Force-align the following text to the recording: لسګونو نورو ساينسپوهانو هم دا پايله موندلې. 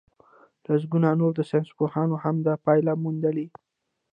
لسګونو 0.65 1.11
نورو 1.21 1.41
ساينسپوهانو 1.49 2.15
هم 2.23 2.35
دا 2.45 2.53
پايله 2.65 2.93
موندلې. 3.03 3.47